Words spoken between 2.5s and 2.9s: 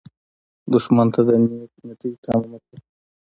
مه کوه